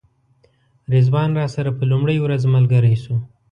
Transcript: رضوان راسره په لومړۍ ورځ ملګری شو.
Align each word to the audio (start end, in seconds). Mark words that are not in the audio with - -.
رضوان 0.93 1.29
راسره 1.39 1.71
په 1.77 1.83
لومړۍ 1.91 2.17
ورځ 2.21 2.41
ملګری 2.55 2.95
شو. 3.03 3.15